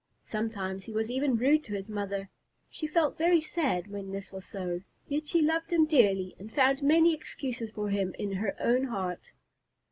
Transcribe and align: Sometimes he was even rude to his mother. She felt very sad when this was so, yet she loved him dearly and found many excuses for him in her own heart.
Sometimes 0.23 0.85
he 0.85 0.91
was 0.93 1.11
even 1.11 1.35
rude 1.35 1.63
to 1.65 1.75
his 1.75 1.87
mother. 1.87 2.29
She 2.71 2.87
felt 2.87 3.19
very 3.19 3.39
sad 3.39 3.85
when 3.85 4.09
this 4.09 4.31
was 4.31 4.47
so, 4.47 4.81
yet 5.07 5.27
she 5.27 5.43
loved 5.43 5.71
him 5.71 5.85
dearly 5.85 6.35
and 6.39 6.51
found 6.51 6.81
many 6.81 7.13
excuses 7.13 7.69
for 7.69 7.89
him 7.91 8.15
in 8.17 8.31
her 8.37 8.55
own 8.59 8.85
heart. 8.85 9.31